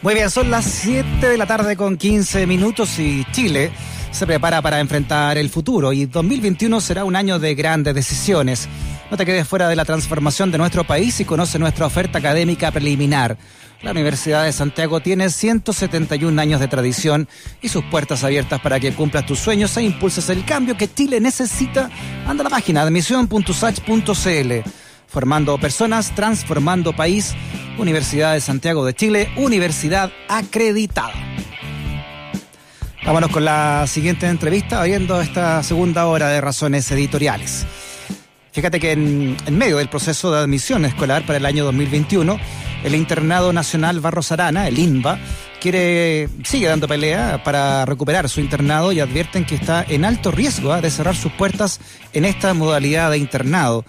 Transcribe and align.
Muy 0.00 0.14
bien, 0.14 0.30
son 0.30 0.48
las 0.48 0.64
7 0.64 1.28
de 1.28 1.36
la 1.36 1.46
tarde 1.46 1.76
con 1.76 1.96
15 1.96 2.46
minutos 2.46 3.00
y 3.00 3.26
Chile 3.32 3.72
se 4.12 4.28
prepara 4.28 4.62
para 4.62 4.78
enfrentar 4.78 5.36
el 5.38 5.50
futuro 5.50 5.92
y 5.92 6.06
2021 6.06 6.80
será 6.80 7.04
un 7.04 7.16
año 7.16 7.40
de 7.40 7.56
grandes 7.56 7.96
decisiones. 7.96 8.68
No 9.10 9.16
te 9.16 9.26
quedes 9.26 9.48
fuera 9.48 9.68
de 9.68 9.74
la 9.74 9.84
transformación 9.84 10.52
de 10.52 10.58
nuestro 10.58 10.84
país 10.84 11.18
y 11.18 11.24
conoce 11.24 11.58
nuestra 11.58 11.86
oferta 11.86 12.18
académica 12.18 12.70
preliminar. 12.70 13.38
La 13.82 13.90
Universidad 13.90 14.44
de 14.44 14.52
Santiago 14.52 15.00
tiene 15.00 15.30
171 15.30 16.40
años 16.40 16.60
de 16.60 16.68
tradición 16.68 17.28
y 17.60 17.68
sus 17.68 17.82
puertas 17.84 18.22
abiertas 18.22 18.60
para 18.60 18.78
que 18.78 18.92
cumplas 18.92 19.26
tus 19.26 19.40
sueños 19.40 19.76
e 19.76 19.82
impulses 19.82 20.28
el 20.30 20.44
cambio 20.44 20.76
que 20.76 20.92
Chile 20.92 21.18
necesita. 21.20 21.90
Anda 22.24 22.42
a 22.42 22.44
la 22.44 22.50
página 22.50 22.82
admisión.sach.cl 22.82 24.52
formando 25.08 25.58
personas, 25.58 26.14
transformando 26.14 26.94
país. 26.94 27.34
Universidad 27.78 28.34
de 28.34 28.40
Santiago 28.40 28.84
de 28.84 28.94
Chile, 28.94 29.30
universidad 29.36 30.12
acreditada. 30.28 31.14
Vámonos 33.04 33.30
con 33.30 33.44
la 33.44 33.86
siguiente 33.86 34.26
entrevista, 34.26 34.82
viendo 34.82 35.20
esta 35.20 35.62
segunda 35.62 36.06
hora 36.06 36.28
de 36.28 36.40
razones 36.40 36.90
editoriales. 36.90 37.66
Fíjate 38.52 38.80
que 38.80 38.92
en, 38.92 39.36
medio 39.52 39.78
del 39.78 39.88
proceso 39.88 40.32
de 40.32 40.40
admisión 40.40 40.84
escolar 40.84 41.24
para 41.24 41.38
el 41.38 41.46
año 41.46 41.64
2021, 41.64 42.38
el 42.84 42.94
Internado 42.94 43.52
Nacional 43.52 44.00
Barros 44.00 44.32
Arana, 44.32 44.66
el 44.66 44.78
INBA, 44.78 45.18
quiere, 45.60 46.28
sigue 46.44 46.66
dando 46.66 46.88
pelea 46.88 47.42
para 47.44 47.86
recuperar 47.86 48.28
su 48.28 48.40
internado 48.40 48.92
y 48.92 49.00
advierten 49.00 49.44
que 49.44 49.54
está 49.54 49.84
en 49.88 50.04
alto 50.04 50.30
riesgo 50.30 50.72
¿ah? 50.72 50.80
de 50.80 50.90
cerrar 50.90 51.16
sus 51.16 51.32
puertas 51.32 51.80
en 52.12 52.24
esta 52.24 52.52
modalidad 52.52 53.10
de 53.10 53.18
internado. 53.18 53.84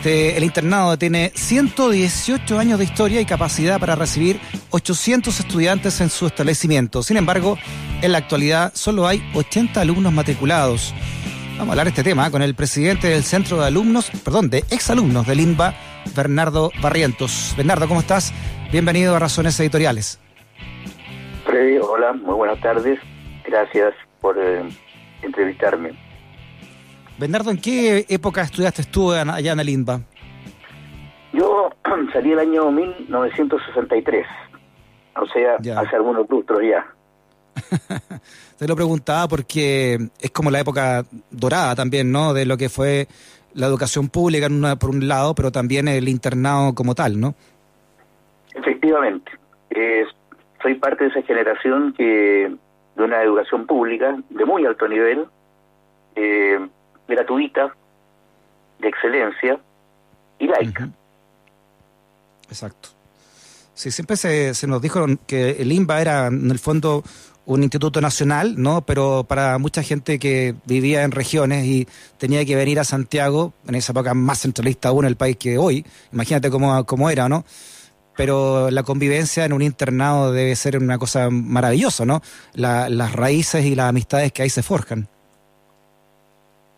Este, 0.00 0.38
el 0.38 0.44
internado 0.44 0.96
tiene 0.96 1.30
118 1.34 2.58
años 2.58 2.78
de 2.78 2.86
historia 2.86 3.20
y 3.20 3.26
capacidad 3.26 3.78
para 3.78 3.96
recibir 3.96 4.40
800 4.70 5.38
estudiantes 5.40 6.00
en 6.00 6.08
su 6.08 6.26
establecimiento. 6.26 7.02
Sin 7.02 7.18
embargo, 7.18 7.58
en 8.00 8.12
la 8.12 8.16
actualidad 8.16 8.72
solo 8.74 9.06
hay 9.06 9.22
80 9.34 9.78
alumnos 9.78 10.10
matriculados. 10.10 10.94
Vamos 11.58 11.68
a 11.68 11.72
hablar 11.72 11.84
de 11.84 11.90
este 11.90 12.02
tema 12.02 12.30
con 12.30 12.40
el 12.40 12.54
presidente 12.54 13.08
del 13.08 13.24
Centro 13.24 13.60
de 13.60 13.66
Alumnos, 13.66 14.10
perdón, 14.24 14.48
de 14.48 14.64
exalumnos 14.70 15.26
del 15.26 15.40
INBA, 15.40 15.74
Bernardo 16.16 16.70
Barrientos. 16.80 17.52
Bernardo, 17.54 17.86
¿cómo 17.86 18.00
estás? 18.00 18.32
Bienvenido 18.72 19.14
a 19.14 19.18
Razones 19.18 19.60
Editoriales. 19.60 20.18
Freddy, 21.44 21.76
hola, 21.76 22.14
muy 22.14 22.36
buenas 22.36 22.58
tardes. 22.62 22.98
Gracias 23.44 23.92
por 24.22 24.38
eh, 24.38 24.62
entrevistarme. 25.20 26.09
Bernardo, 27.20 27.50
¿en 27.50 27.60
qué 27.60 28.06
época 28.08 28.40
estudiaste 28.40 28.84
tú 28.84 29.12
allá 29.12 29.52
en 29.52 29.60
el 29.60 29.68
INBA? 29.68 30.00
Yo 31.34 31.70
salí 32.14 32.32
el 32.32 32.38
año 32.38 32.70
1963, 32.70 34.26
o 35.16 35.26
sea, 35.26 35.56
hace 35.56 35.96
algunos 35.96 36.26
lustros 36.30 36.60
ya. 36.62 36.86
Te 38.58 38.66
lo 38.66 38.74
preguntaba 38.74 39.28
porque 39.28 39.98
es 40.18 40.30
como 40.30 40.50
la 40.50 40.60
época 40.60 41.04
dorada 41.30 41.74
también, 41.74 42.10
¿no? 42.10 42.32
De 42.32 42.46
lo 42.46 42.56
que 42.56 42.70
fue 42.70 43.06
la 43.52 43.66
educación 43.66 44.08
pública 44.08 44.48
por 44.76 44.88
un 44.88 45.06
lado, 45.06 45.34
pero 45.34 45.52
también 45.52 45.88
el 45.88 46.08
internado 46.08 46.74
como 46.74 46.94
tal, 46.94 47.20
¿no? 47.20 47.34
Efectivamente. 48.54 49.30
soy 50.62 50.74
parte 50.76 51.04
de 51.04 51.10
esa 51.10 51.22
generación 51.22 51.92
que 51.92 52.50
de 52.96 53.04
una 53.04 53.22
educación 53.22 53.66
pública 53.66 54.16
de 54.30 54.44
muy 54.46 54.64
alto 54.64 54.88
nivel, 54.88 55.26
de 57.52 58.88
excelencia 58.88 59.58
y 60.38 60.46
laica. 60.46 60.88
Exacto. 62.48 62.90
Sí, 63.74 63.90
siempre 63.90 64.16
se, 64.16 64.66
nos 64.66 64.82
dijo 64.82 65.06
que 65.26 65.52
el 65.52 65.72
INBA 65.72 66.00
era 66.00 66.26
en 66.26 66.50
el 66.50 66.58
fondo 66.58 67.02
un 67.46 67.62
instituto 67.62 68.00
nacional, 68.00 68.54
¿no? 68.58 68.82
Pero 68.82 69.24
para 69.26 69.56
mucha 69.58 69.82
gente 69.82 70.18
que 70.18 70.54
vivía 70.66 71.02
en 71.02 71.12
regiones 71.12 71.64
y 71.64 71.88
tenía 72.18 72.44
que 72.44 72.56
venir 72.56 72.78
a 72.78 72.84
Santiago, 72.84 73.54
en 73.66 73.74
esa 73.76 73.92
época 73.92 74.12
más 74.12 74.40
centralista 74.40 74.90
aún 74.90 75.06
el 75.06 75.16
país 75.16 75.36
que 75.36 75.56
hoy, 75.56 75.84
imagínate 76.12 76.50
cómo, 76.50 76.84
cómo 76.84 77.08
era, 77.08 77.28
¿no? 77.28 77.44
Pero 78.16 78.70
la 78.70 78.82
convivencia 78.82 79.46
en 79.46 79.52
un 79.54 79.62
internado 79.62 80.32
debe 80.32 80.54
ser 80.56 80.76
una 80.76 80.98
cosa 80.98 81.30
maravillosa, 81.30 82.04
¿no? 82.04 82.20
las 82.52 83.12
raíces 83.12 83.64
y 83.64 83.74
las 83.74 83.88
amistades 83.88 84.30
que 84.32 84.42
ahí 84.42 84.50
se 84.50 84.62
forjan. 84.62 85.08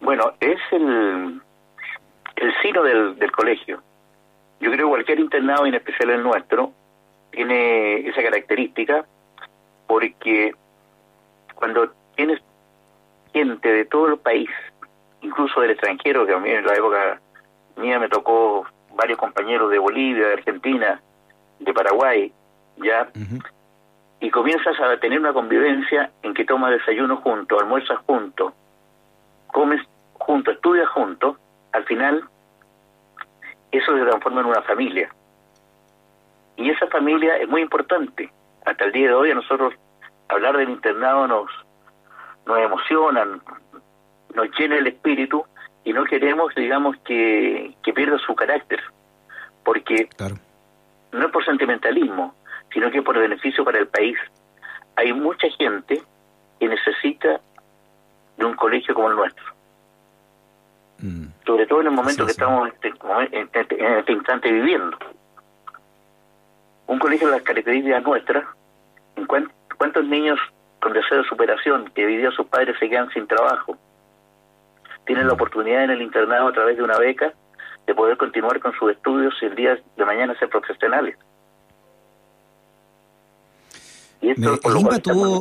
Bueno, 0.01 0.33
es 0.41 0.61
el, 0.71 1.43
el 2.43 2.53
sino 2.61 2.83
del, 2.83 3.19
del 3.19 3.31
colegio. 3.31 3.81
Yo 4.61 4.71
creo 4.71 4.87
que 4.87 4.91
cualquier 4.91 5.21
internado, 5.21 5.65
en 5.65 5.75
especial 5.75 6.11
el 6.11 6.23
nuestro, 6.23 6.73
tiene 7.31 8.09
esa 8.09 8.23
característica 8.23 9.07
porque 9.87 10.53
cuando 11.55 11.93
tienes 12.17 12.41
gente 13.33 13.73
de 13.73 13.85
todo 13.85 14.09
el 14.09 14.19
país, 14.19 14.51
incluso 15.21 15.61
del 15.61 15.71
extranjero, 15.71 16.27
que 16.27 16.35
a 16.35 16.39
mí 16.39 16.51
en 16.51 16.67
la 16.67 16.75
época 16.75 17.21
mía 17.77 17.99
me 17.99 18.09
tocó 18.09 18.67
varios 18.95 19.19
compañeros 19.19 19.71
de 19.71 19.79
Bolivia, 19.79 20.27
de 20.27 20.33
Argentina, 20.35 21.01
de 21.61 21.73
Paraguay, 21.73 22.33
ya, 22.79 23.09
y 24.21 24.31
comienzas 24.31 24.79
a 24.81 24.97
tener 24.99 25.21
una 25.21 25.33
convivencia 25.33 26.11
en 26.23 26.35
que 26.35 26.45
tomas 26.45 26.73
desayuno 26.73 27.19
juntos, 27.19 27.61
almuerzas 27.61 27.99
juntos, 28.07 28.53
comes 29.47 29.81
juntos, 30.15 30.55
estudias 30.55 30.89
juntos, 30.89 31.37
al 31.73 31.85
final 31.85 32.29
eso 33.73 33.97
se 33.97 34.05
transforma 34.05 34.41
en 34.43 34.47
una 34.47 34.63
familia. 34.63 35.09
Y 36.57 36.71
esa 36.71 36.87
familia 36.89 37.37
es 37.39 37.49
muy 37.49 37.63
importante. 37.63 38.31
Hasta 38.65 38.85
el 38.85 38.93
día 38.93 39.09
de 39.09 39.15
hoy 39.15 39.31
a 39.31 39.35
nosotros 39.35 39.75
hablar 40.29 40.57
del 40.57 40.71
internado 40.71 41.27
nos, 41.27 41.51
nos 42.47 42.59
emociona, 42.59 43.25
nos 44.35 44.59
llena 44.59 44.77
el 44.77 44.87
espíritu 44.87 45.45
y 45.85 45.93
no 45.93 46.05
queremos, 46.05 46.55
digamos, 46.55 46.97
que, 46.99 47.75
que 47.83 47.93
pierda 47.93 48.19
su 48.19 48.35
carácter. 48.35 48.81
Porque 49.65 50.09
no 51.13 51.27
es 51.27 51.33
por 51.33 51.45
sentimentalismo, 51.45 52.35
sino 52.73 52.91
que 52.91 53.03
por 53.03 53.19
beneficio 53.19 53.65
para 53.65 53.79
el 53.79 53.89
país. 53.89 54.17
Hay 54.97 55.13
mucha 55.13 55.49
gente 55.51 56.03
que 56.61 56.69
necesita 56.69 57.41
de 58.37 58.45
un 58.45 58.55
colegio 58.55 58.95
como 58.95 59.11
el 59.11 59.17
nuestro. 59.17 59.45
Mm. 61.03 61.27
Sobre 61.45 61.67
todo 61.67 61.81
en 61.81 61.89
el 61.89 61.93
momento 61.93 62.25
que 62.25 62.31
estamos 62.31 62.69
este, 62.69 62.89
en 62.89 63.51
este, 63.53 63.85
en 63.85 63.99
este, 63.99 64.13
instante 64.13 64.51
viviendo. 64.51 64.97
Un 66.87 66.99
colegio 66.99 67.27
de 67.29 67.35
las 67.35 67.43
características 67.43 68.03
nuestras, 68.05 68.45
¿en 69.17 69.27
cuántos 69.27 70.05
niños 70.07 70.39
con 70.81 70.93
deseo 70.93 71.19
de 71.19 71.29
superación 71.29 71.91
que 71.95 72.07
vivió 72.07 72.31
sus 72.31 72.47
padres 72.47 72.77
se 72.79 72.89
quedan 72.89 73.11
sin 73.11 73.27
trabajo? 73.27 73.77
Tienen 75.05 75.27
la 75.27 75.33
mm. 75.33 75.37
oportunidad 75.37 75.85
en 75.85 75.91
el 75.91 76.03
internado 76.03 76.49
a 76.49 76.53
través 76.53 76.77
de 76.77 76.85
una 76.85 76.99
beca 76.99 77.33
de 77.87 77.95
poder 77.95 78.17
continuar 78.17 78.61
con 78.61 78.73
sus 78.75 78.93
estudios 78.93 79.35
y 79.43 79.47
el 79.47 79.57
día 79.57 79.79
de 79.97 80.05
mañana 80.05 80.39
ser 80.39 80.49
profesionales. 80.49 81.17
Y 84.21 84.31
esto 84.31 84.57
por 84.63 84.73
lo 84.73 84.83
cual 84.83 84.97
estamos 84.97 85.41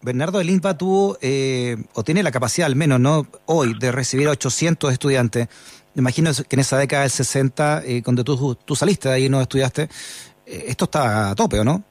Bernardo 0.00 0.38
del 0.38 0.50
INPA 0.50 0.78
tuvo, 0.78 1.16
eh, 1.20 1.76
o 1.94 2.04
tiene 2.04 2.22
la 2.22 2.30
capacidad 2.30 2.66
al 2.66 2.76
menos, 2.76 3.00
¿no? 3.00 3.26
Hoy, 3.46 3.74
de 3.78 3.90
recibir 3.90 4.28
a 4.28 4.32
800 4.32 4.92
estudiantes. 4.92 5.48
Imagino 5.96 6.30
que 6.48 6.54
en 6.54 6.60
esa 6.60 6.78
década 6.78 7.02
del 7.02 7.10
60, 7.10 7.82
eh, 7.84 8.02
cuando 8.04 8.22
tú, 8.22 8.54
tú 8.54 8.76
saliste 8.76 9.08
de 9.08 9.14
ahí 9.16 9.24
y 9.26 9.28
no 9.28 9.40
estudiaste, 9.40 9.82
eh, 9.82 10.64
esto 10.68 10.84
estaba 10.84 11.30
a 11.30 11.34
tope, 11.34 11.58
¿o 11.58 11.64
no? 11.64 11.82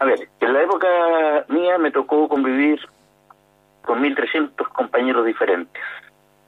A 0.00 0.04
ver, 0.04 0.28
en 0.40 0.52
la 0.52 0.62
época 0.62 0.88
mía 1.48 1.78
me 1.78 1.92
tocó 1.92 2.28
convivir 2.28 2.80
con 3.82 4.02
1.300 4.02 4.50
compañeros 4.72 5.24
diferentes. 5.24 5.82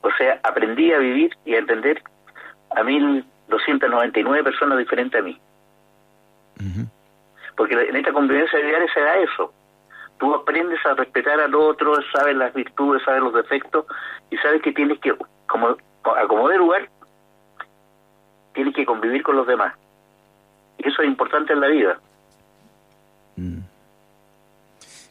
O 0.00 0.10
sea, 0.18 0.40
aprendí 0.42 0.92
a 0.92 0.98
vivir 0.98 1.30
y 1.44 1.54
a 1.54 1.58
entender 1.58 2.02
a 2.70 2.82
1.299 2.82 4.42
personas 4.42 4.78
diferentes 4.78 5.20
a 5.20 5.22
mí. 5.22 5.40
Porque 7.56 7.74
en 7.74 7.96
esta 7.96 8.12
convivencia 8.12 8.58
diaria 8.58 8.92
se 8.92 9.00
da 9.00 9.16
eso 9.18 9.52
tú 10.18 10.34
aprendes 10.34 10.78
a 10.86 10.94
respetar 10.94 11.40
al 11.40 11.54
otro, 11.54 11.94
sabes 12.12 12.36
las 12.36 12.52
virtudes, 12.54 13.02
sabes 13.04 13.22
los 13.22 13.34
defectos 13.34 13.84
y 14.30 14.36
sabes 14.38 14.62
que 14.62 14.72
tienes 14.72 14.98
que, 15.00 15.14
como 15.46 15.68
a 15.68 16.26
como 16.28 16.48
de 16.48 16.58
lugar, 16.58 16.88
tienes 18.54 18.74
que 18.74 18.86
convivir 18.86 19.22
con 19.22 19.36
los 19.36 19.46
demás. 19.46 19.74
Y 20.78 20.88
eso 20.88 21.02
es 21.02 21.08
importante 21.08 21.52
en 21.52 21.60
la 21.60 21.68
vida. 21.68 22.00
Mm. 23.36 23.58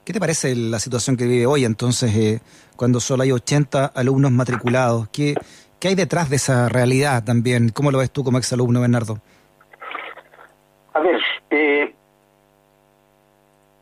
¿Qué 0.06 0.14
te 0.14 0.20
parece 0.20 0.56
la 0.56 0.80
situación 0.80 1.18
que 1.18 1.26
vive 1.26 1.48
hoy 1.48 1.66
entonces, 1.66 2.16
eh, 2.16 2.40
cuando 2.76 3.00
solo 3.00 3.24
hay 3.24 3.32
80 3.32 3.88
alumnos 3.88 4.32
matriculados? 4.32 5.10
¿Qué, 5.10 5.34
¿Qué 5.80 5.90
hay 5.90 5.96
detrás 5.96 6.30
de 6.30 6.36
esa 6.36 6.70
realidad 6.70 7.24
también? 7.24 7.70
¿Cómo 7.70 7.92
lo 7.92 7.98
ves 7.98 8.12
tú 8.12 8.24
como 8.24 8.38
exalumno, 8.38 8.82
Bernardo? 8.82 9.20
A 10.94 11.00
ver, 11.00 11.20
eh, 11.50 11.94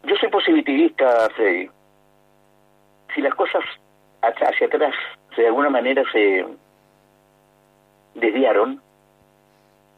yo 0.06 0.16
soy 0.16 0.30
Si 3.14 3.22
las 3.22 3.36
cosas 3.36 3.64
hacia 4.22 4.68
atrás 4.68 4.94
de 5.36 5.48
alguna 5.48 5.70
manera 5.70 6.04
se 6.12 6.46
desviaron, 8.16 8.82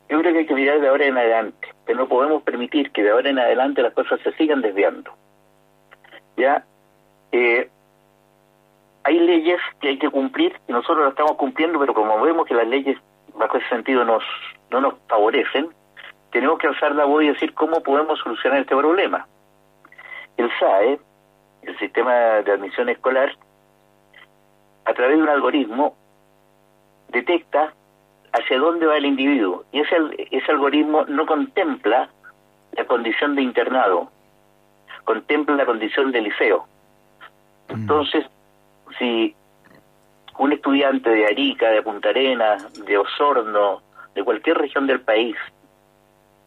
yo 0.09 0.19
creo 0.19 0.33
que 0.33 0.39
hay 0.39 0.45
que 0.45 0.53
mirar 0.53 0.79
de 0.79 0.87
ahora 0.87 1.05
en 1.05 1.17
adelante, 1.17 1.73
que 1.85 1.95
no 1.95 2.07
podemos 2.07 2.43
permitir 2.43 2.91
que 2.91 3.03
de 3.03 3.11
ahora 3.11 3.29
en 3.29 3.39
adelante 3.39 3.81
las 3.81 3.93
cosas 3.93 4.19
se 4.21 4.31
sigan 4.33 4.61
desviando. 4.61 5.11
Ya, 6.37 6.63
eh, 7.31 7.69
hay 9.03 9.19
leyes 9.19 9.59
que 9.79 9.89
hay 9.89 9.99
que 9.99 10.09
cumplir 10.09 10.59
y 10.67 10.71
nosotros 10.71 10.99
las 10.99 11.09
estamos 11.09 11.37
cumpliendo, 11.37 11.79
pero 11.79 11.93
como 11.93 12.19
vemos 12.21 12.45
que 12.47 12.53
las 12.53 12.67
leyes 12.67 12.97
bajo 13.35 13.57
ese 13.57 13.69
sentido 13.69 14.03
nos 14.03 14.23
no 14.71 14.81
nos 14.81 14.95
favorecen, 15.07 15.69
tenemos 16.31 16.59
que 16.59 16.67
alzar 16.67 16.93
la 16.95 17.05
voz 17.05 17.23
y 17.23 17.27
decir 17.27 17.53
cómo 17.53 17.81
podemos 17.81 18.19
solucionar 18.19 18.59
este 18.61 18.75
problema. 18.75 19.27
El 20.37 20.49
SAE, 20.59 20.99
el 21.63 21.77
sistema 21.79 22.13
de 22.41 22.51
admisión 22.51 22.89
escolar, 22.89 23.31
a 24.85 24.93
través 24.93 25.17
de 25.17 25.23
un 25.23 25.29
algoritmo, 25.29 25.95
detecta 27.09 27.73
hacia 28.33 28.59
dónde 28.59 28.85
va 28.85 28.97
el 28.97 29.05
individuo. 29.05 29.63
Y 29.71 29.81
ese, 29.81 29.95
ese 30.31 30.51
algoritmo 30.51 31.05
no 31.05 31.25
contempla 31.25 32.09
la 32.73 32.85
condición 32.85 33.35
de 33.35 33.41
internado, 33.41 34.11
contempla 35.05 35.55
la 35.55 35.65
condición 35.65 36.11
de 36.11 36.21
liceo. 36.21 36.67
Mm. 37.69 37.73
Entonces, 37.73 38.25
si 38.99 39.35
un 40.37 40.51
estudiante 40.51 41.09
de 41.09 41.25
Arica, 41.25 41.69
de 41.69 41.81
Punta 41.81 42.09
Arenas, 42.09 42.73
de 42.85 42.97
Osorno, 42.97 43.81
de 44.13 44.23
cualquier 44.23 44.57
región 44.57 44.87
del 44.87 45.01
país, 45.01 45.35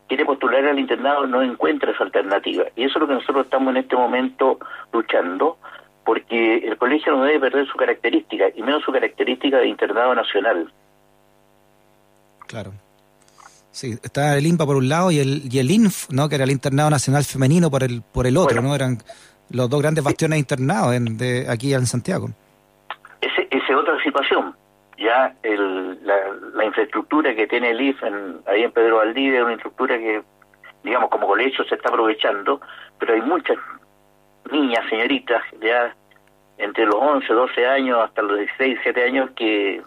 quiere 0.08 0.25
postular 0.25 0.64
al 0.64 0.78
internado, 0.78 1.26
no 1.26 1.43
encuentra 1.43 1.93
esa 1.93 2.05
alternativa. 2.05 2.64
Y 2.75 2.84
eso 2.84 2.99
es 2.99 3.00
lo 3.02 3.06
que 3.06 3.14
nosotros 3.14 3.44
estamos 3.44 3.70
en 3.70 3.76
este 3.78 3.94
momento 3.94 4.58
luchando, 4.93 5.58
porque 6.05 6.58
el 6.58 6.76
colegio 6.78 7.12
no 7.12 7.25
debe 7.25 7.40
perder 7.40 7.66
su 7.66 7.76
característica, 7.76 8.46
y 8.55 8.62
menos 8.62 8.82
su 8.82 8.90
característica 8.90 9.58
de 9.58 9.69
internado 9.69 10.14
nacional. 10.14 10.72
Claro. 12.46 12.72
Sí, 13.70 13.93
está 14.02 14.37
el 14.37 14.46
INPA 14.46 14.66
por 14.66 14.76
un 14.76 14.88
lado 14.88 15.10
y 15.10 15.19
el, 15.19 15.43
y 15.52 15.58
el 15.58 15.70
INF, 15.70 16.10
¿no? 16.10 16.28
que 16.28 16.34
era 16.34 16.44
el 16.44 16.50
Internado 16.50 16.90
Nacional 16.90 17.22
Femenino 17.25 17.70
por 17.70 17.84
el, 17.84 18.02
por 18.02 18.26
el 18.26 18.37
otro, 18.37 18.60
¿no? 18.62 18.75
Eran 18.75 18.99
los 19.50 19.70
dos 19.70 19.81
grandes 19.81 20.02
bastiones 20.02 20.38
internados 20.38 20.94
en, 20.94 21.16
de, 21.16 21.46
aquí 21.49 21.72
en 21.75 21.87
Santiago. 21.87 22.28
Esa 23.20 23.43
es 23.50 23.76
otra 23.76 24.02
situación. 24.02 24.55
Ya 24.98 25.34
el, 25.42 26.04
la, 26.04 26.64
infraestructura 26.64 27.34
que 27.34 27.46
tiene 27.46 27.70
el 27.70 27.80
IF 27.80 28.02
en, 28.02 28.40
ahí 28.46 28.64
en 28.64 28.72
Pedro 28.72 28.96
Valdivia 28.96 29.38
es 29.38 29.44
una 29.44 29.52
infraestructura 29.52 29.96
que, 29.98 30.22
digamos, 30.82 31.08
como 31.10 31.28
colegio 31.28 31.64
se 31.64 31.76
está 31.76 31.88
aprovechando, 31.88 32.60
pero 32.98 33.14
hay 33.14 33.22
muchas 33.22 33.56
niñas, 34.50 34.84
señoritas, 34.90 35.42
ya 35.60 35.94
entre 36.58 36.86
los 36.86 36.96
11, 36.96 37.32
12 37.32 37.66
años 37.66 37.98
hasta 38.02 38.22
los 38.22 38.38
16, 38.38 38.74
17 38.74 39.04
años 39.04 39.30
que 39.36 39.82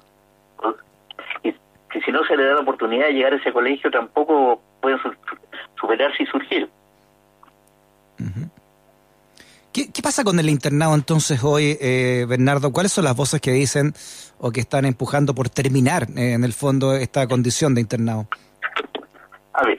que 1.91 2.01
si 2.01 2.11
no 2.11 2.23
se 2.23 2.35
le 2.35 2.45
da 2.45 2.55
la 2.55 2.61
oportunidad 2.61 3.07
de 3.07 3.13
llegar 3.13 3.33
a 3.33 3.35
ese 3.35 3.51
colegio 3.51 3.91
tampoco 3.91 4.61
pueden 4.81 4.99
superarse 5.79 6.23
y 6.23 6.25
surgir. 6.25 6.69
¿Qué, 9.93 10.01
pasa 10.01 10.23
con 10.23 10.39
el 10.39 10.49
internado 10.49 10.95
entonces 10.95 11.43
hoy, 11.43 11.77
eh, 11.79 12.25
Bernardo? 12.27 12.71
¿Cuáles 12.71 12.91
son 12.91 13.05
las 13.05 13.15
voces 13.15 13.41
que 13.41 13.51
dicen 13.51 13.93
o 14.39 14.51
que 14.51 14.59
están 14.59 14.85
empujando 14.85 15.33
por 15.33 15.49
terminar 15.49 16.03
eh, 16.15 16.33
en 16.33 16.43
el 16.43 16.53
fondo 16.53 16.95
esta 16.95 17.27
condición 17.27 17.75
de 17.75 17.81
internado? 17.81 18.27
A 19.53 19.63
ver, 19.65 19.77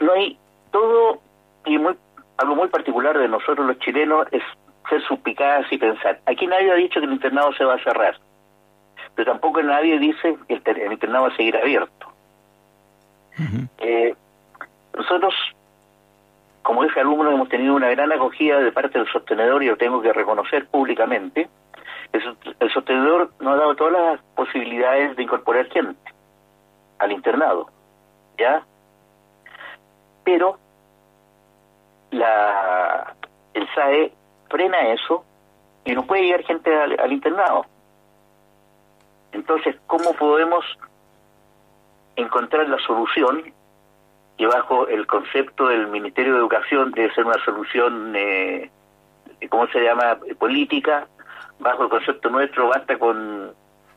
no 0.00 0.12
hay 0.12 0.38
todo 0.70 1.20
y 1.66 1.78
muy 1.78 1.94
algo 2.38 2.56
muy 2.56 2.68
particular 2.68 3.16
de 3.16 3.28
nosotros 3.28 3.64
los 3.66 3.78
chilenos 3.78 4.26
es 4.32 4.42
ser 4.88 5.00
suspicadas 5.06 5.66
y 5.70 5.78
pensar. 5.78 6.20
Aquí 6.26 6.46
nadie 6.46 6.72
ha 6.72 6.74
dicho 6.74 6.98
que 6.98 7.06
el 7.06 7.12
internado 7.12 7.52
se 7.54 7.64
va 7.64 7.74
a 7.74 7.84
cerrar 7.84 8.16
pero 9.14 9.32
tampoco 9.32 9.62
nadie 9.62 9.98
dice 9.98 10.36
que 10.48 10.54
el, 10.54 10.92
internado 10.92 11.24
va 11.24 11.32
a 11.32 11.36
seguir 11.36 11.56
abierto. 11.56 12.12
Eh, 13.78 14.14
nosotros, 14.96 15.34
como 16.62 16.84
ese 16.84 17.00
alumno, 17.00 17.30
hemos 17.30 17.48
tenido 17.48 17.74
una 17.74 17.88
gran 17.90 18.12
acogida 18.12 18.58
de 18.58 18.72
parte 18.72 18.98
del 18.98 19.08
sostenedor 19.08 19.62
y 19.62 19.66
lo 19.66 19.76
tengo 19.76 20.00
que 20.00 20.12
reconocer 20.12 20.66
públicamente. 20.66 21.48
El, 22.12 22.70
sostenedor 22.72 23.32
nos 23.40 23.54
ha 23.54 23.56
dado 23.56 23.74
todas 23.74 23.92
las 23.92 24.20
posibilidades 24.34 25.16
de 25.16 25.22
incorporar 25.22 25.66
gente 25.70 25.98
al 26.98 27.12
internado, 27.12 27.70
¿ya? 28.38 28.62
Pero 30.24 30.58
la 32.10 33.14
el 33.54 33.68
SAE 33.74 34.12
frena 34.48 34.92
eso 34.92 35.24
y 35.84 35.92
no 35.92 36.04
puede 36.06 36.22
llegar 36.22 36.44
gente 36.44 36.74
al 36.74 37.12
internado. 37.12 37.66
Entonces, 39.32 39.76
¿cómo 39.86 40.12
podemos 40.12 40.64
encontrar 42.16 42.68
la 42.68 42.78
solución? 42.78 43.52
Y 44.36 44.46
bajo 44.46 44.88
el 44.88 45.06
concepto 45.06 45.68
del 45.68 45.88
Ministerio 45.88 46.32
de 46.32 46.38
Educación 46.38 46.90
debe 46.92 47.14
ser 47.14 47.24
una 47.24 47.42
solución, 47.44 48.14
eh, 48.16 48.70
¿cómo 49.48 49.66
se 49.68 49.80
llama?, 49.80 50.18
política. 50.38 51.06
Bajo 51.58 51.84
el 51.84 51.90
concepto 51.90 52.30
nuestro 52.30 52.68
basta 52.68 52.98
con, 52.98 53.54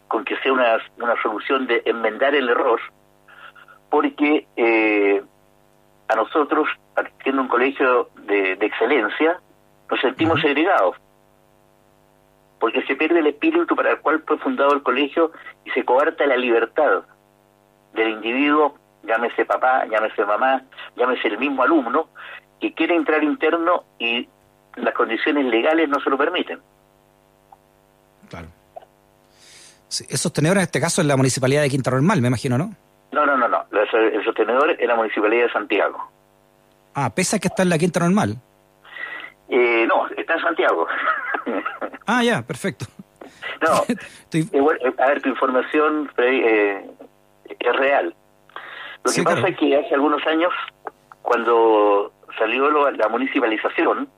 con 0.08 0.24
que 0.26 0.38
sea 0.38 0.54
una, 0.54 0.78
una 0.98 1.20
solución 1.22 1.66
de 1.68 1.82
enmendar 1.86 2.36
el 2.36 2.50
error, 2.50 2.80
porque 3.90 4.46
eh, 4.56 5.24
a 6.08 6.16
nosotros, 6.16 6.68
siendo 7.24 7.42
un 7.42 7.48
colegio 7.48 8.10
de, 8.28 8.56
de 8.56 8.66
excelencia, 8.66 9.40
nos 9.90 10.00
sentimos 10.02 10.42
segregados 10.42 10.98
porque 12.60 12.82
se 12.88 12.96
pierde 12.96 13.20
el 13.20 13.28
espíritu 13.28 13.76
para 13.76 13.92
el 13.92 14.00
cual 14.00 14.24
fue 14.26 14.38
fundado 14.38 14.74
el 14.74 14.82
colegio 14.82 15.32
y 15.66 15.70
se 15.72 15.84
coarta 15.84 16.26
la 16.26 16.38
libertad 16.38 17.04
del 17.94 18.10
individuo, 18.10 18.76
llámese 19.06 19.46
papá, 19.46 19.86
llámese 19.86 20.26
mamá, 20.26 20.64
llámese 20.96 21.28
el 21.28 21.38
mismo 21.38 21.64
alumno, 21.64 22.10
que 22.60 22.74
quiere 22.74 22.96
entrar 22.96 23.24
interno 23.24 23.84
y 24.00 24.28
las 24.76 24.94
condiciones 24.94 25.46
legales 25.46 25.90
no 25.90 26.00
se 26.00 26.10
lo 26.10 26.18
permiten. 26.18 26.60
Claro. 28.30 28.48
el 30.10 30.18
sostenedor 30.18 30.58
en 30.58 30.64
este 30.64 30.82
caso 30.82 31.02
es 31.02 31.08
la 31.08 31.16
municipalidad 31.16 31.62
de 31.62 31.70
Quinta 31.70 31.92
Normal, 31.92 32.22
me 32.22 32.28
imagino, 32.28 32.58
¿no? 32.58 32.74
No, 33.12 33.26
no, 33.26 33.38
no, 33.38 33.48
no. 33.48 33.66
El 33.72 34.24
sostenedor 34.26 34.72
es 34.72 34.88
la 34.88 34.96
municipalidad 34.96 35.44
de 35.44 35.52
Santiago. 35.52 36.12
Ah, 36.94 37.10
pese 37.14 37.38
a 37.38 37.40
que 37.40 37.48
está 37.48 37.64
en 37.64 37.70
la 37.70 37.78
Quinta 37.78 38.00
Normal. 38.00 38.38
Eh, 39.48 39.86
no, 39.88 40.08
está 40.18 40.34
en 40.34 40.42
Santiago. 40.42 40.88
ah, 42.08 42.24
ya, 42.24 42.42
perfecto. 42.42 42.86
No, 43.62 43.84
eh, 44.34 44.94
a 44.98 45.08
ver, 45.08 45.22
tu 45.22 45.30
información 45.30 46.12
eh, 46.18 46.90
es 47.60 47.76
real. 47.76 48.16
Lo 49.06 49.12
que 49.12 49.24
pasa 49.24 49.48
es 49.50 49.58
que 49.58 49.78
hace 49.78 49.94
algunos 49.94 50.26
años, 50.26 50.52
cuando 51.22 52.12
salió 52.40 52.90
la 52.92 53.08
municipalización, 53.08 54.10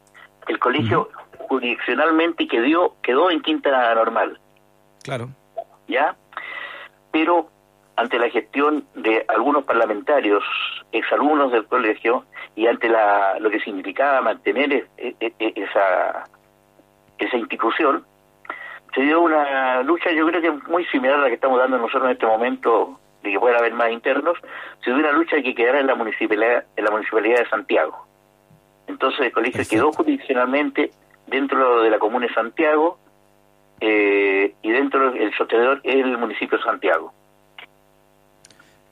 el 0.48 0.60
colegio 0.60 1.10
jurisdiccionalmente 1.50 2.48
quedó, 2.48 2.96
quedó 3.02 3.30
en 3.30 3.42
quinta 3.42 3.94
normal. 3.96 4.40
Claro. 5.04 5.30
¿Ya? 5.90 6.16
Pero 7.12 7.50
ante 7.98 8.18
la 8.18 8.30
gestión 8.30 8.86
de 8.96 9.26
algunos 9.28 9.66
parlamentarios, 9.66 10.44
exalumnos 10.94 11.52
del 11.52 11.66
colegio, 11.66 12.24
y 12.56 12.68
ante 12.68 12.88
la, 12.88 13.40
lo 13.40 13.50
que 13.50 13.60
significaba 13.60 14.22
mantener 14.22 14.88
esa, 14.98 16.30
esa 17.18 17.38
institución, 17.38 18.06
se 18.96 19.02
dio 19.02 19.22
una 19.22 19.82
lucha, 19.82 20.12
yo 20.12 20.26
creo 20.28 20.42
que 20.42 20.52
muy 20.70 20.86
similar 20.86 21.20
a 21.20 21.24
la 21.24 21.28
que 21.28 21.36
estamos 21.36 21.60
dando 21.60 21.78
nosotros 21.78 22.06
en 22.06 22.12
este 22.12 22.26
momento, 22.26 23.00
de 23.28 23.34
que 23.34 23.40
pueda 23.40 23.58
haber 23.58 23.74
más 23.74 23.92
internos, 23.92 24.38
se 24.84 24.90
dio 24.92 25.00
una 25.00 25.12
lucha 25.12 25.42
que 25.42 25.54
quedara 25.54 25.80
en 25.80 25.88
la 25.88 25.96
municipalidad, 25.96 26.66
en 26.76 26.84
la 26.84 26.92
municipalidad 26.92 27.40
de 27.40 27.50
Santiago. 27.50 28.06
Entonces 28.88 29.20
el 29.28 29.32
colegio 29.32 29.64
quedó 29.70 29.92
jurisdiccionalmente 29.92 30.92
dentro 31.28 31.82
de 31.84 31.90
la 31.90 32.00
comuna 32.00 32.28
de 32.28 32.34
Santiago 32.34 32.98
eh, 33.80 34.56
y 34.62 34.72
dentro 34.72 35.12
del 35.12 35.34
sostenedor 35.36 35.82
es 35.84 35.96
el 35.96 36.18
municipio 36.18 36.58
de 36.58 36.64
Santiago. 36.64 37.14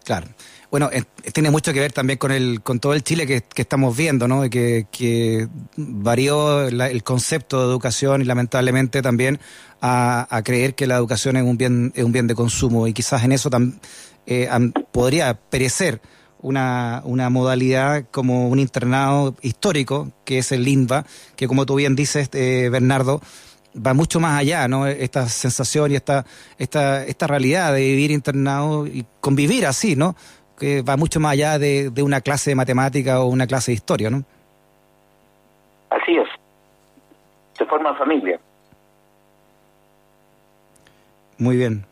Claro. 0.05 0.27
Bueno, 0.69 0.89
eh, 0.91 1.03
tiene 1.33 1.51
mucho 1.51 1.73
que 1.73 1.79
ver 1.79 1.91
también 1.91 2.19
con 2.19 2.31
el 2.31 2.61
con 2.61 2.79
todo 2.79 2.93
el 2.93 3.03
Chile 3.03 3.25
que, 3.25 3.43
estamos 3.55 3.97
viendo, 3.97 4.27
¿no? 4.27 4.49
Que, 4.49 4.87
que 4.91 5.47
varió 5.77 6.67
el 6.67 7.03
concepto 7.03 7.59
de 7.59 7.65
educación 7.65 8.21
y 8.21 8.25
lamentablemente 8.25 9.01
también 9.01 9.39
a, 9.81 10.41
creer 10.43 10.75
que 10.75 10.87
la 10.87 10.95
educación 10.95 11.37
es 11.37 11.43
un 11.43 11.57
bien 11.57 11.91
es 11.95 12.03
un 12.03 12.11
bien 12.11 12.27
de 12.27 12.35
consumo 12.35 12.87
y 12.87 12.93
quizás 12.93 13.23
en 13.23 13.31
eso 13.31 13.49
eh, 14.25 14.49
podría 14.91 15.33
perecer 15.33 16.01
una, 16.39 17.01
una 17.05 17.29
modalidad 17.29 18.05
como 18.11 18.49
un 18.49 18.59
internado 18.59 19.35
histórico 19.41 20.11
que 20.23 20.39
es 20.39 20.51
el 20.51 20.63
LINVA, 20.63 21.05
que 21.35 21.47
como 21.47 21.65
tú 21.65 21.75
bien 21.75 21.95
dices, 21.95 22.29
eh, 22.33 22.69
Bernardo, 22.71 23.21
va 23.75 23.93
mucho 23.93 24.19
más 24.19 24.39
allá, 24.39 24.67
¿no? 24.67 24.87
Esta 24.87 25.27
sensación 25.27 25.91
y 25.91 25.95
esta, 25.95 26.25
esta, 26.57 27.03
esta 27.03 27.27
realidad 27.27 27.73
de 27.73 27.81
vivir 27.81 28.11
internado 28.11 28.87
y 28.87 29.05
convivir 29.19 29.65
así, 29.65 29.95
¿no? 29.95 30.15
Que 30.57 30.81
va 30.81 30.97
mucho 30.97 31.19
más 31.19 31.33
allá 31.33 31.59
de, 31.59 31.89
de 31.89 32.03
una 32.03 32.21
clase 32.21 32.51
de 32.51 32.55
matemática 32.55 33.21
o 33.21 33.27
una 33.27 33.47
clase 33.47 33.71
de 33.71 33.75
historia, 33.75 34.09
¿no? 34.09 34.23
Así 35.89 36.15
es. 36.15 36.27
Se 37.57 37.65
forma 37.65 37.95
familia. 37.95 38.39
Muy 41.37 41.57
bien. 41.57 41.85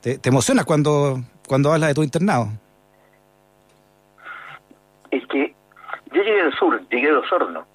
¿Te, 0.00 0.20
emocionas 0.24 0.64
cuando, 0.64 1.20
cuando 1.48 1.72
hablas 1.72 1.88
de 1.88 1.94
tu 1.94 2.02
internado? 2.02 2.48
Es 5.10 5.26
que 5.26 5.54
yo 6.12 6.22
llegué 6.22 6.42
al 6.42 6.52
sur, 6.54 6.88
llegué 6.88 7.08
a 7.08 7.12
los 7.12 7.32
hornos. 7.32 7.66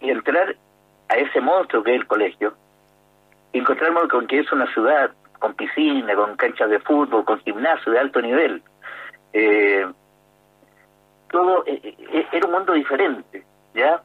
Y 0.00 0.10
entrar 0.10 0.56
a 1.12 1.16
ese 1.16 1.40
monstruo 1.40 1.82
que 1.82 1.94
es 1.94 2.00
el 2.00 2.06
colegio, 2.06 2.54
y 3.52 3.58
encontrarme 3.58 4.08
con 4.08 4.26
que 4.26 4.40
es 4.40 4.50
una 4.52 4.66
ciudad 4.72 5.12
con 5.38 5.54
piscina, 5.54 6.14
con 6.14 6.36
canchas 6.36 6.70
de 6.70 6.78
fútbol, 6.80 7.24
con 7.24 7.40
gimnasio 7.40 7.92
de 7.92 7.98
alto 7.98 8.22
nivel. 8.22 8.62
Eh, 9.32 9.86
todo 11.30 11.64
eh, 11.66 11.80
eh, 11.84 12.26
era 12.32 12.46
un 12.46 12.52
mundo 12.52 12.72
diferente, 12.72 13.44
¿ya? 13.74 14.00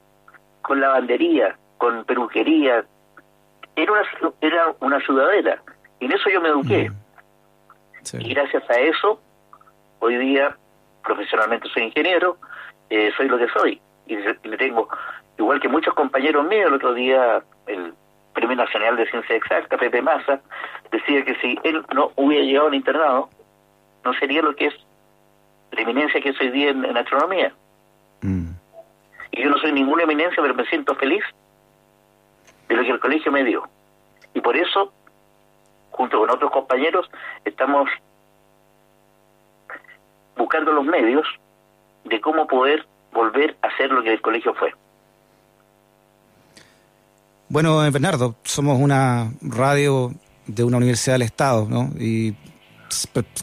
Con 0.62 0.82
lavandería, 0.82 1.56
con 1.78 2.04
peluquería. 2.06 2.84
Era 3.76 3.92
una, 3.92 4.02
era 4.42 4.76
una 4.80 5.00
ciudadela. 5.02 5.62
Y 6.00 6.06
en 6.06 6.14
eso 6.14 6.30
yo 6.30 6.42
me 6.42 6.50
eduqué. 6.50 6.90
Mm. 6.90 8.22
Y 8.22 8.34
gracias 8.34 8.68
a 8.70 8.80
eso, 8.80 9.22
hoy 10.00 10.18
día 10.18 10.58
profesionalmente 11.04 11.70
soy 11.70 11.84
ingeniero, 11.84 12.38
eh, 12.90 13.12
soy 13.16 13.28
lo 13.28 13.38
que 13.38 13.48
soy. 13.50 13.80
Y 14.08 14.16
le 14.16 14.58
tengo, 14.58 14.90
igual 15.38 15.60
que 15.60 15.68
muchos 15.68 15.94
compañeros 15.94 16.46
míos, 16.48 16.68
el 16.68 16.74
otro 16.74 16.94
día 16.94 17.44
el 17.68 17.94
Premio 18.34 18.56
Nacional 18.56 18.96
de 18.98 19.10
Ciencia 19.10 19.36
Exacta, 19.36 19.78
Pepe 19.78 20.02
Massa, 20.02 20.42
decía 20.92 21.26
que 21.26 21.36
si 21.36 21.58
él 21.64 21.84
no 21.94 22.12
hubiera 22.16 22.46
llegado 22.46 22.68
al 22.68 22.76
internado, 22.76 23.30
no 24.04 24.14
sería 24.14 24.42
lo 24.42 24.56
que 24.56 24.68
es 24.68 24.74
la 25.72 25.82
eminencia 25.82 26.22
que 26.22 26.34
soy 26.34 26.52
día 26.52 26.70
en, 26.70 26.98
astronomía. 26.98 27.52
Mm. 28.22 28.52
Y 29.32 29.44
yo 29.44 29.50
no 29.50 29.58
soy 29.58 29.72
ninguna 29.72 30.04
eminencia, 30.04 30.42
pero 30.42 30.54
me 30.54 30.66
siento 30.66 30.96
feliz 30.96 31.24
de 32.70 32.76
lo 32.76 32.84
que 32.84 32.92
el 32.92 33.00
colegio 33.00 33.32
me 33.32 33.44
dio. 33.44 33.64
Y 34.34 34.42
por 34.42 34.56
eso, 34.56 34.94
junto 35.92 36.20
con 36.20 36.30
otros 36.30 36.52
compañeros, 36.52 37.10
estamos 37.44 37.90
buscando 40.38 40.72
los 40.72 40.86
medios 40.86 41.28
de 42.06 42.22
cómo 42.22 42.48
poder 42.48 42.86
volver 43.12 43.58
a 43.62 43.68
hacer 43.68 43.92
lo 43.92 44.04
que 44.04 44.14
el 44.14 44.22
colegio 44.22 44.54
fue. 44.54 44.74
Bueno, 47.50 47.78
Bernardo, 47.92 48.36
somos 48.44 48.80
una 48.80 49.32
radio 49.42 50.12
de 50.48 50.64
una 50.64 50.78
universidad 50.78 51.16
del 51.16 51.22
Estado, 51.22 51.68
¿no? 51.70 51.92
Y 51.98 52.36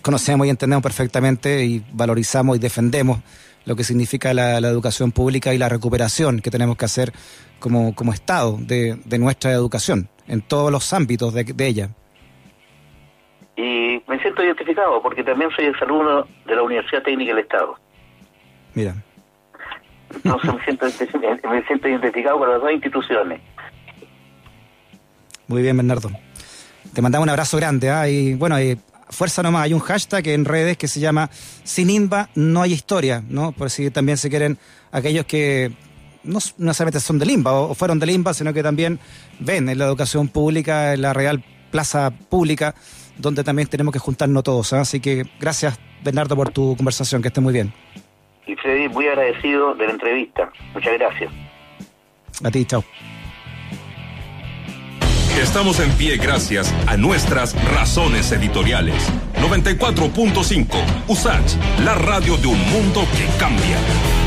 conocemos 0.02 0.46
y 0.46 0.50
entendemos 0.50 0.82
perfectamente 0.82 1.64
y 1.64 1.82
valorizamos 1.92 2.56
y 2.56 2.60
defendemos 2.60 3.20
lo 3.64 3.76
que 3.76 3.84
significa 3.84 4.34
la, 4.34 4.58
educación 4.58 5.10
pública 5.10 5.54
y 5.54 5.58
la 5.58 5.70
recuperación 5.70 6.40
que 6.40 6.50
tenemos 6.50 6.76
que 6.76 6.84
hacer 6.84 7.12
como, 7.58 7.94
como 7.94 8.12
Estado 8.12 8.58
de, 8.58 8.98
nuestra 9.18 9.52
educación 9.52 10.08
en 10.28 10.42
todos 10.42 10.70
los 10.70 10.92
ámbitos 10.92 11.32
de, 11.32 11.44
de 11.44 11.66
ella. 11.66 11.88
Y 13.56 14.02
me 14.06 14.18
siento 14.20 14.44
identificado 14.44 15.00
porque 15.00 15.24
también 15.24 15.50
soy 15.56 15.66
exalumno 15.66 16.26
de 16.44 16.56
la 16.56 16.62
Universidad 16.62 17.02
Técnica 17.02 17.34
del 17.34 17.44
Estado. 17.44 17.78
Mira. 18.74 18.96
Entonces 20.14 20.54
me 20.54 20.64
siento, 20.64 20.86
me 21.48 21.66
siento 21.66 21.88
identificado 21.88 22.38
con 22.38 22.50
las 22.50 22.60
dos 22.60 22.70
instituciones. 22.70 23.40
Muy 25.48 25.62
bien, 25.62 25.76
Bernardo. 25.76 26.10
Te 26.92 27.02
mandamos 27.02 27.24
un 27.24 27.30
abrazo 27.30 27.56
grande. 27.56 27.90
¿ah? 27.90 28.08
Y 28.08 28.34
bueno, 28.34 28.60
y 28.60 28.78
fuerza 29.10 29.42
nomás. 29.42 29.64
Hay 29.64 29.74
un 29.74 29.80
hashtag 29.80 30.28
en 30.28 30.44
redes 30.44 30.76
que 30.76 30.88
se 30.88 31.00
llama 31.00 31.30
Sin 31.64 31.90
INVA 31.90 32.28
no 32.34 32.62
hay 32.62 32.72
historia, 32.72 33.22
¿no? 33.28 33.52
Por 33.52 33.70
si 33.70 33.90
también 33.90 34.18
se 34.18 34.30
quieren 34.30 34.58
aquellos 34.92 35.24
que 35.26 35.72
no, 36.22 36.38
necesariamente 36.58 37.00
son 37.00 37.18
del 37.18 37.30
INVA 37.30 37.52
o, 37.52 37.74
fueron 37.74 37.98
del 37.98 38.10
INVA, 38.10 38.34
sino 38.34 38.52
que 38.52 38.62
también 38.62 38.98
ven 39.38 39.68
en 39.68 39.78
la 39.78 39.84
educación 39.84 40.28
pública, 40.28 40.94
en 40.94 41.02
la 41.02 41.12
real 41.12 41.42
plaza 41.70 42.10
pública, 42.10 42.74
donde 43.18 43.44
también 43.44 43.68
tenemos 43.68 43.92
que 43.92 43.98
juntarnos 43.98 44.42
todos. 44.42 44.72
¿ah? 44.72 44.80
Así 44.80 45.00
que 45.00 45.24
gracias, 45.40 45.78
Bernardo, 46.02 46.36
por 46.36 46.50
tu 46.50 46.76
conversación. 46.76 47.22
Que 47.22 47.28
esté 47.28 47.40
muy 47.40 47.52
bien. 47.52 47.72
Y 48.46 48.54
Freddy, 48.56 48.88
muy 48.88 49.06
agradecido 49.08 49.74
de 49.74 49.86
la 49.86 49.92
entrevista. 49.92 50.50
Muchas 50.74 50.92
gracias. 50.94 51.32
A 52.42 52.50
ti, 52.50 52.64
chao. 52.64 52.84
Estamos 55.40 55.80
en 55.80 55.90
pie 55.92 56.16
gracias 56.16 56.72
a 56.86 56.96
nuestras 56.96 57.54
razones 57.72 58.30
editoriales. 58.30 58.94
94.5 59.40 60.66
USACH, 61.08 61.56
la 61.84 61.94
radio 61.96 62.36
de 62.36 62.46
un 62.46 62.58
mundo 62.70 63.04
que 63.16 63.26
cambia. 63.38 64.23